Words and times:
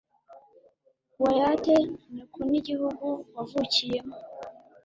wayate 1.23 1.73
nyoko 2.13 2.39
n'igihugu 2.49 3.07
wavukiyemo 3.35 4.15